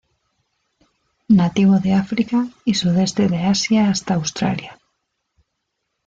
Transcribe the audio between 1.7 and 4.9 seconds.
de África y sudeste de Asia hasta Australia.